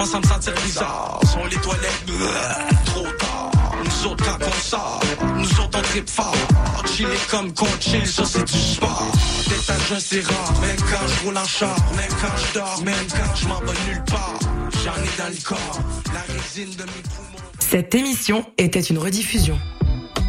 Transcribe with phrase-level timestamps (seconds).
[0.00, 1.20] commence à me sentir bizarre?
[1.30, 2.04] Sont les toilettes,
[2.86, 3.50] trop tard.
[3.84, 5.00] Nous autres, quand on sort,
[5.36, 6.34] nous autres, on trip fort.
[6.86, 9.06] Chiller comme qu'on chill, ça c'est du sport.
[9.48, 10.60] D'être à jeun, c'est rare.
[10.62, 13.92] Même quand je roule en char, même quand je dors, même quand je m'en vais
[13.92, 14.38] nulle part.
[14.82, 15.80] J'en ai dans le corps,
[16.14, 17.44] la résine de mes poumons.
[17.58, 19.58] Cette émission était une rediffusion.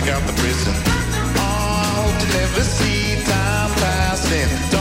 [0.00, 0.74] take out the prison.
[1.36, 4.79] I hope to never see time passing.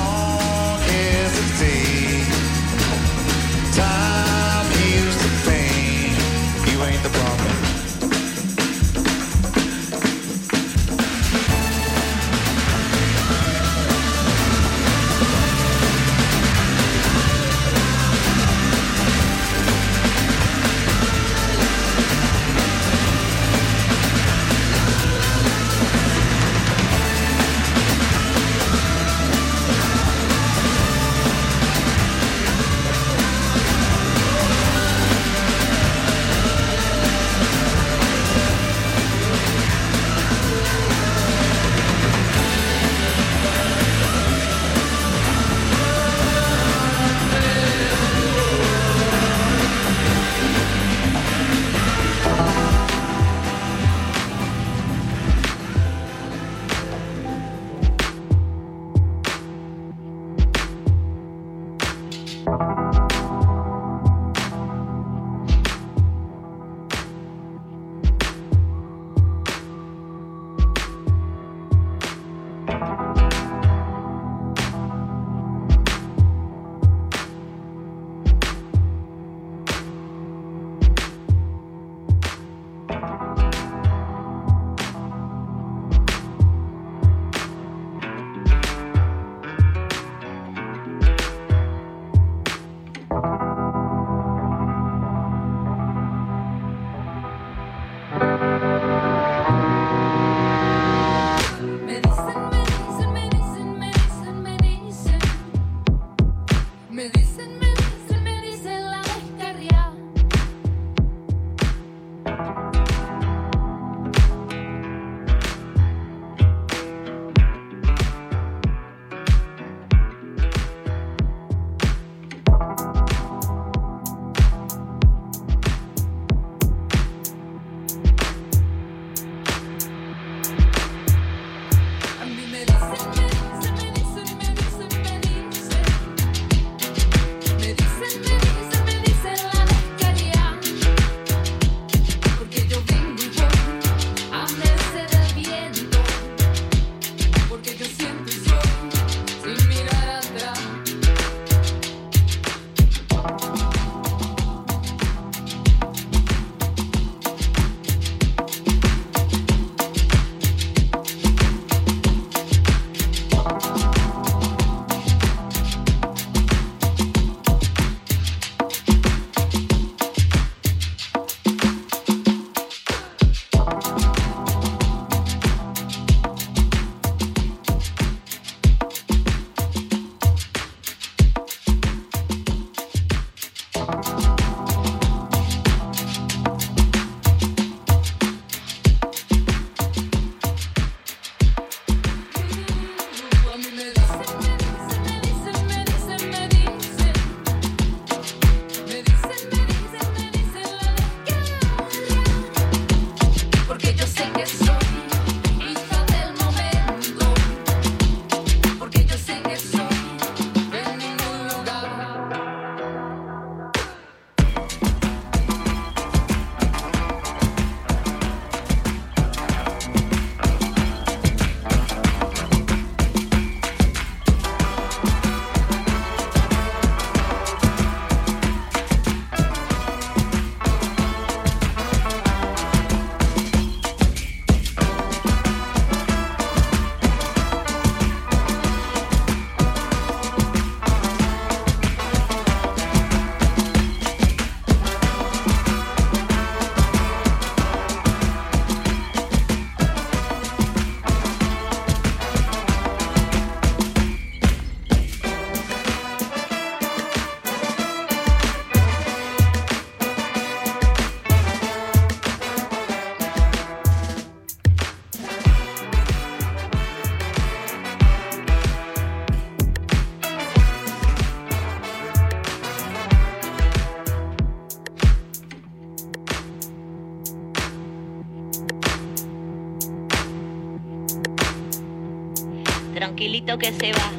[283.57, 284.18] Que se va.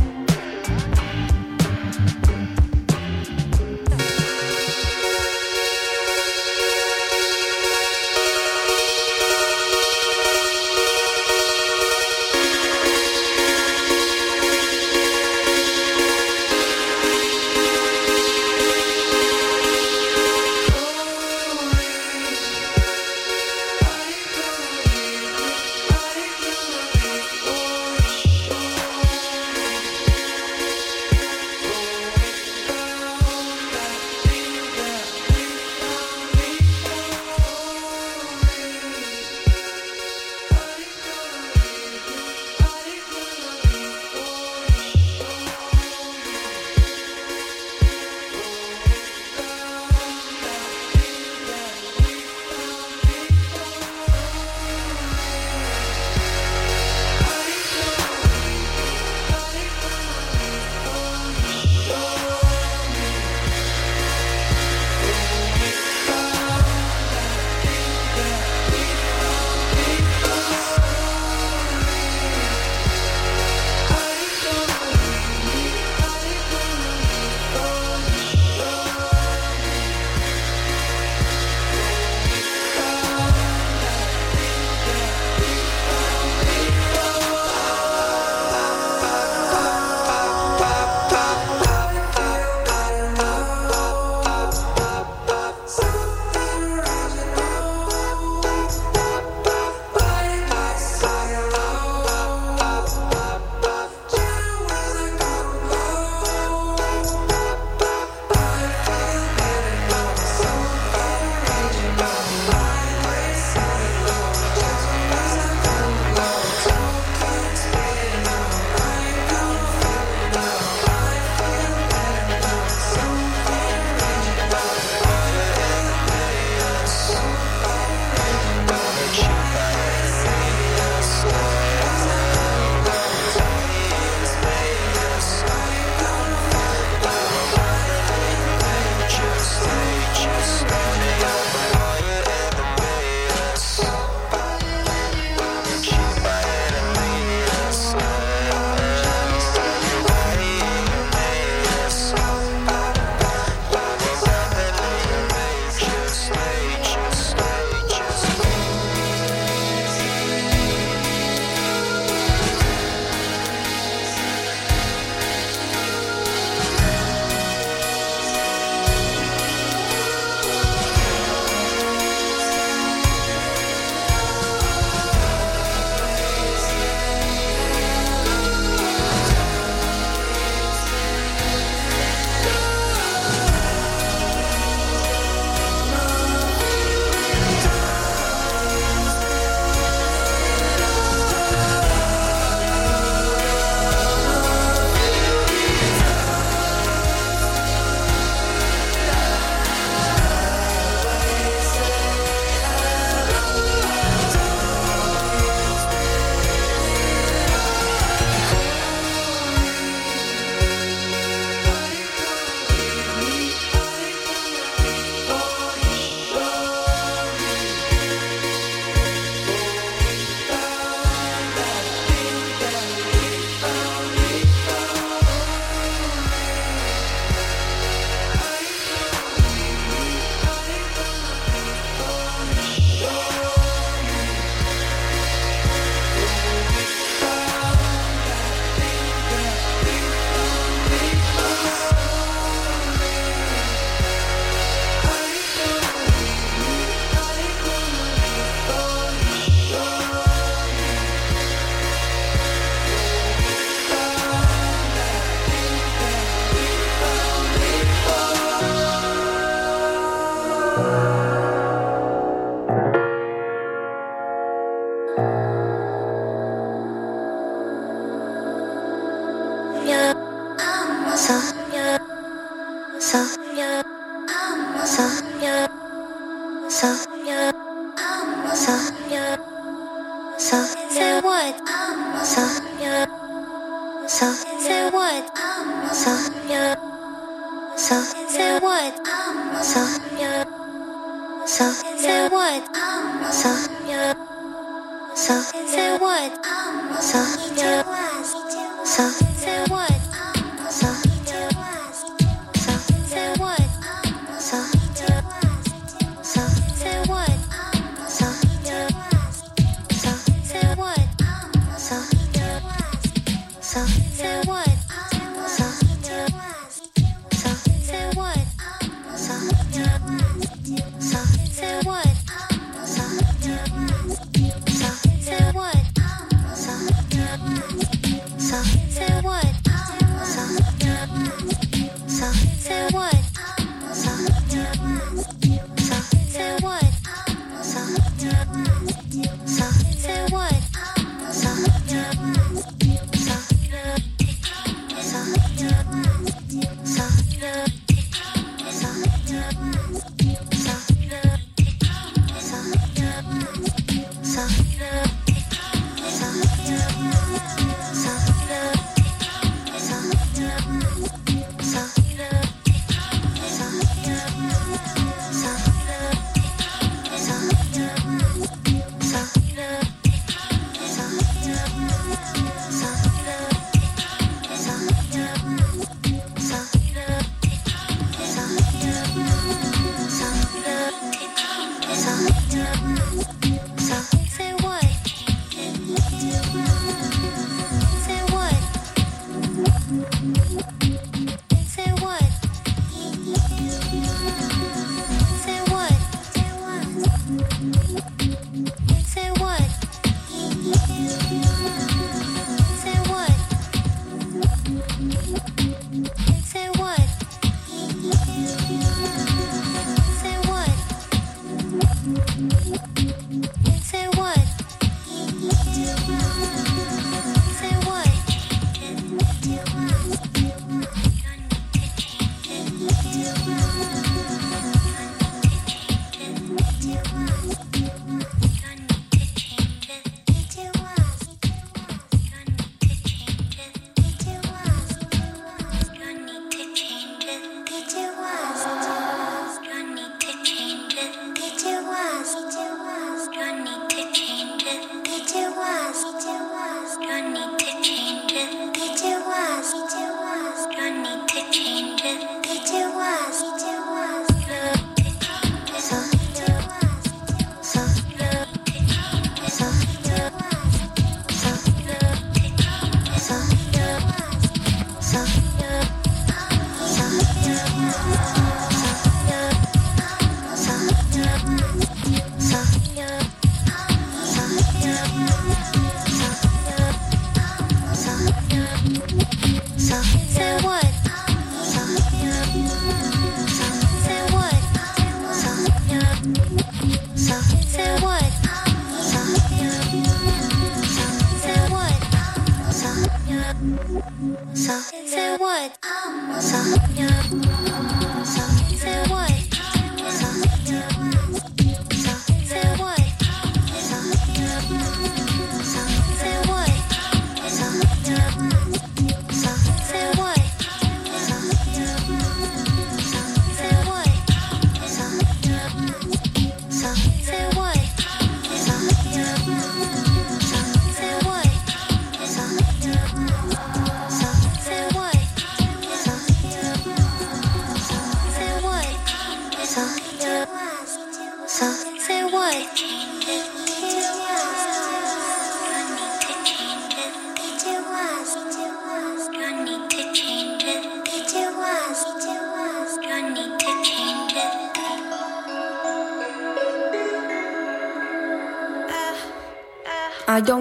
[328.51, 328.57] 走
[328.93, 329.20] 在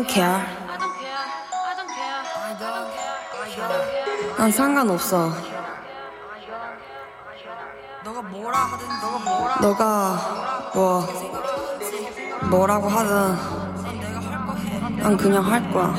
[0.01, 0.41] don't care.
[4.39, 5.31] 난 상관없어.
[8.03, 11.07] 너가 뭐라 하든 너가 뭐라 너가 뭐
[12.49, 13.37] 뭐라고 하든
[15.03, 15.95] 난 그냥 할 거야.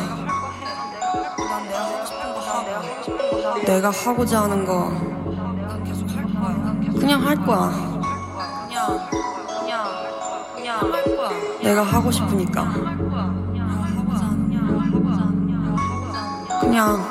[3.66, 4.90] 내가 하고자 하는 거
[7.00, 7.92] 그냥 할 거야.
[11.62, 13.01] 내가 하고 싶으니까.
[16.62, 17.04] 그냥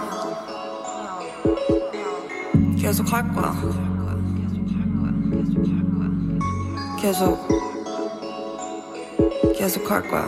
[2.79, 3.53] 계속 할 거야.
[6.99, 7.49] 계속
[9.57, 10.27] 계속 할 거야.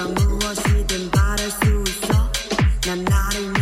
[0.00, 2.32] Some rules she didn't bother to stop.
[2.86, 3.52] 난 나를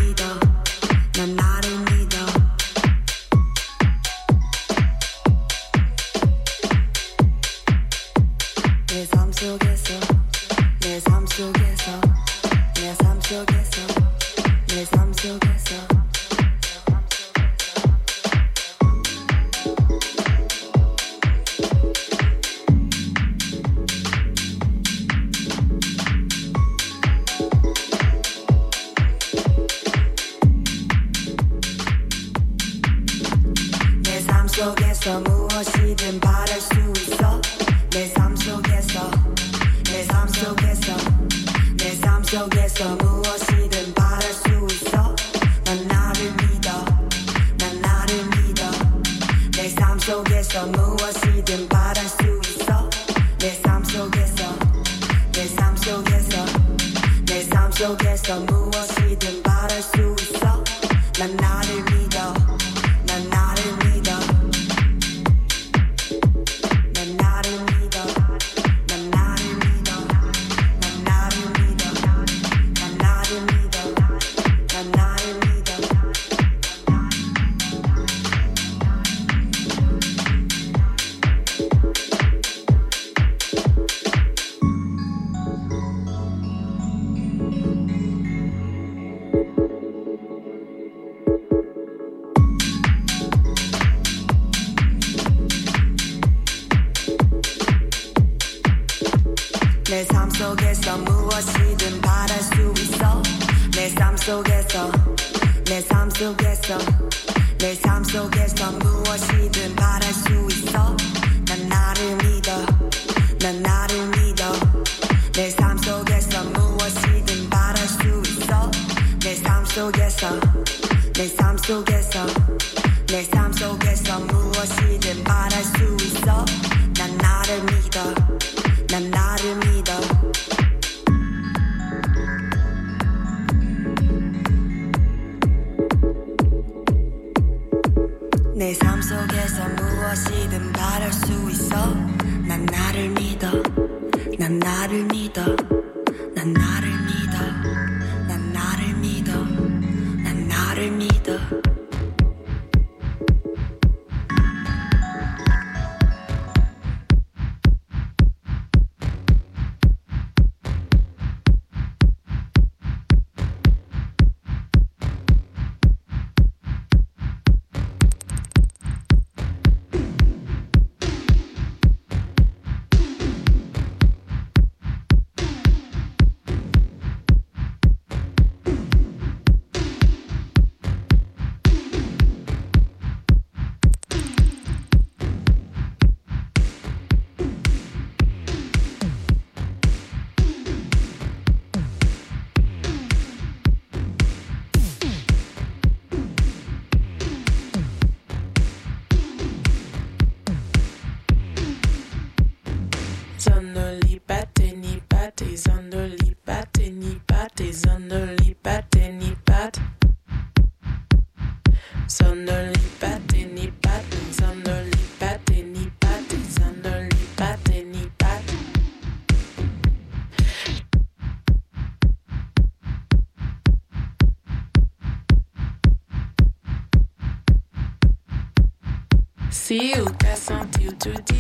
[230.99, 231.38] to deep.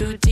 [0.00, 0.29] too deep.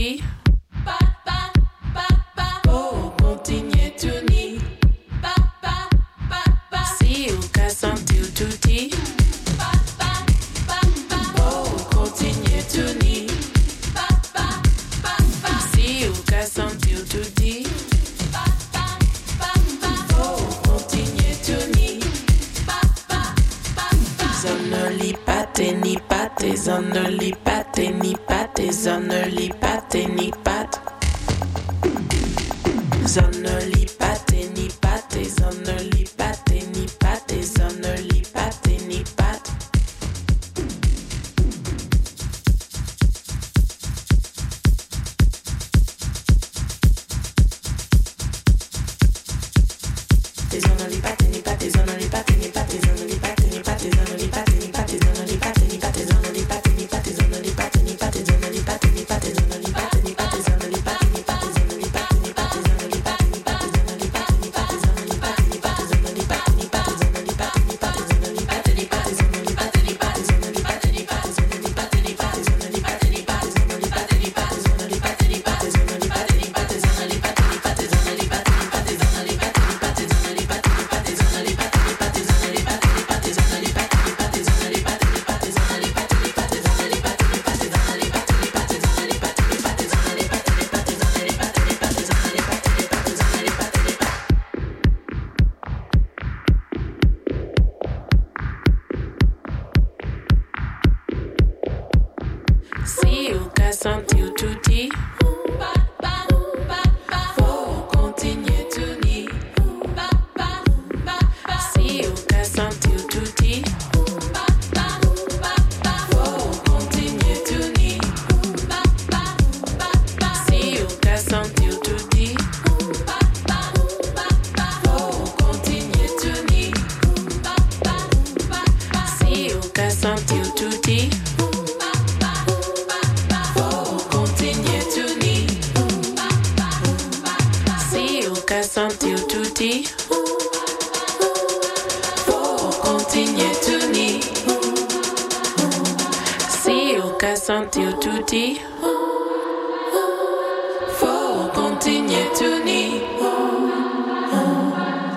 [151.01, 153.03] Vou continuer to need.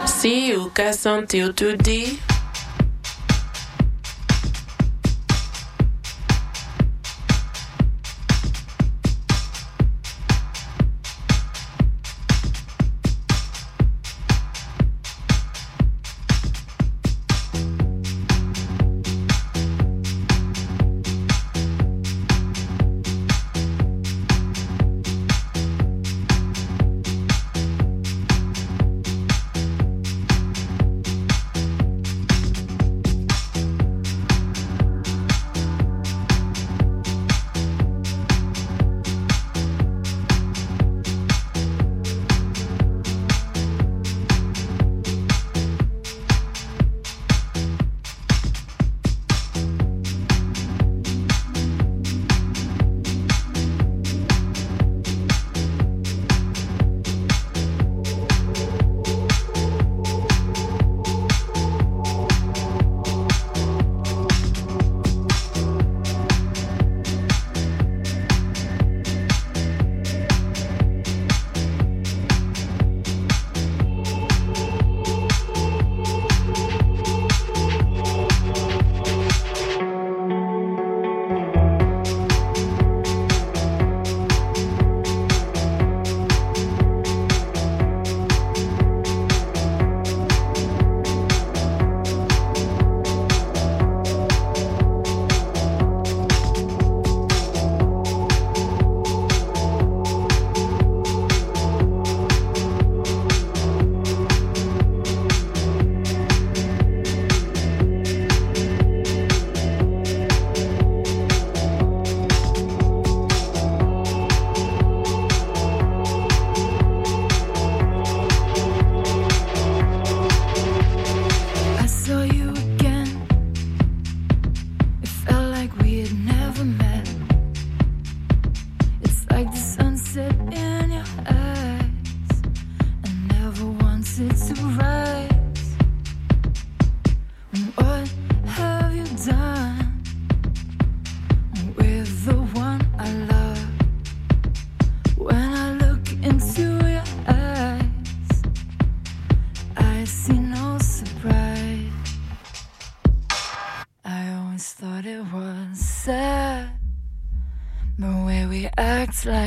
[0.07, 2.31] Si o quer sentir tudo.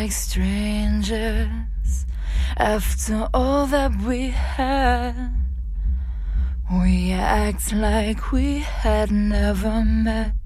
[0.05, 2.05] Like strangers
[2.59, 5.15] after all that we had.
[6.71, 10.44] We act like we had never met.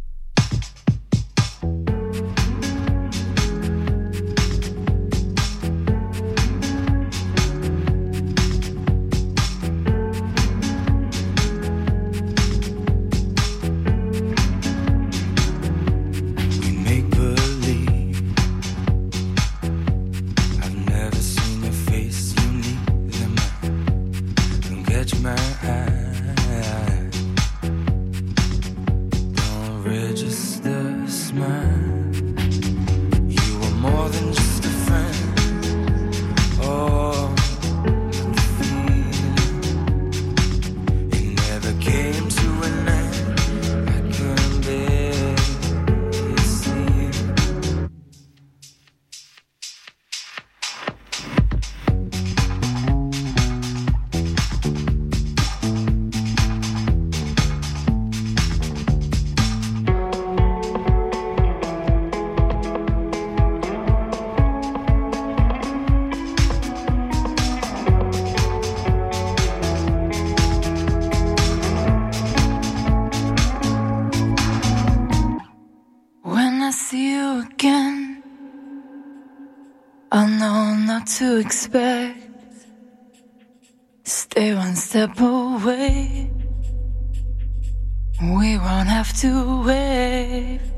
[88.68, 90.77] Won't have to wait.